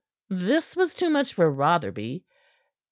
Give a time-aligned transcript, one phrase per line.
[0.31, 2.25] This was too much for Rotherby.